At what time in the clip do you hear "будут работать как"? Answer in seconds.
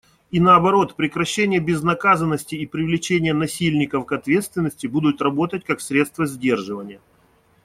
4.87-5.79